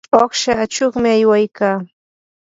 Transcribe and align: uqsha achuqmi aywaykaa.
uqsha 0.23 0.53
achuqmi 0.63 1.09
aywaykaa. 1.15 1.77